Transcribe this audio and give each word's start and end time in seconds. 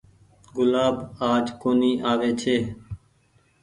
گلآب 0.55 0.95
آج 1.31 1.45
ڪونيٚ 1.61 2.01
آوي 2.11 2.31
ڇي۔ 2.41 2.57